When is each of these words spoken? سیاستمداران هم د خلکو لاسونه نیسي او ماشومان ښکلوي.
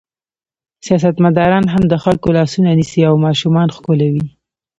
سیاستمداران 0.85 1.65
هم 1.73 1.83
د 1.91 1.93
خلکو 2.03 2.27
لاسونه 2.37 2.69
نیسي 2.79 3.01
او 3.09 3.15
ماشومان 3.25 3.67
ښکلوي. 3.75 4.25